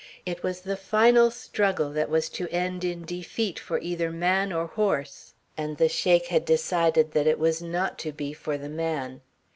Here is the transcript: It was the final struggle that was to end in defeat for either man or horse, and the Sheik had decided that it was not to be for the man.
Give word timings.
It 0.25 0.41
was 0.41 0.61
the 0.61 0.77
final 0.77 1.29
struggle 1.29 1.91
that 1.91 2.09
was 2.09 2.27
to 2.29 2.49
end 2.49 2.83
in 2.83 3.05
defeat 3.05 3.59
for 3.59 3.77
either 3.77 4.09
man 4.09 4.51
or 4.51 4.65
horse, 4.65 5.35
and 5.55 5.77
the 5.77 5.87
Sheik 5.89 6.25
had 6.25 6.43
decided 6.43 7.11
that 7.11 7.27
it 7.27 7.37
was 7.37 7.61
not 7.61 7.99
to 7.99 8.11
be 8.11 8.33
for 8.33 8.57
the 8.57 8.67
man. 8.67 9.21